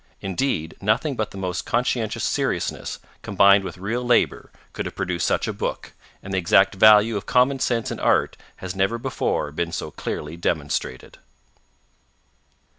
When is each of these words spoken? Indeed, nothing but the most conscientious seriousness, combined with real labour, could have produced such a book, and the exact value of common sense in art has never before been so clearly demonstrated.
Indeed, 0.19 0.77
nothing 0.81 1.15
but 1.15 1.29
the 1.29 1.37
most 1.37 1.63
conscientious 1.67 2.23
seriousness, 2.23 2.97
combined 3.21 3.63
with 3.63 3.77
real 3.77 4.03
labour, 4.03 4.49
could 4.73 4.87
have 4.87 4.95
produced 4.95 5.27
such 5.27 5.47
a 5.47 5.53
book, 5.53 5.93
and 6.23 6.33
the 6.33 6.39
exact 6.39 6.73
value 6.73 7.15
of 7.17 7.27
common 7.27 7.59
sense 7.59 7.91
in 7.91 7.99
art 7.99 8.35
has 8.55 8.75
never 8.75 8.97
before 8.97 9.51
been 9.51 9.71
so 9.71 9.91
clearly 9.91 10.35
demonstrated. 10.37 11.19